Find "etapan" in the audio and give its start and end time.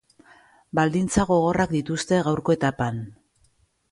2.57-3.01